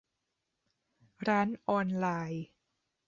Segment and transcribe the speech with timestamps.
[1.27, 2.45] ร้านออนไลน์